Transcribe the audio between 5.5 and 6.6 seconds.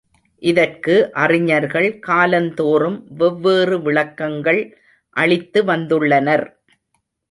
வந்துள்ளனர்.